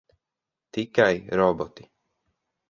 [0.71, 1.83] Tikai roboti.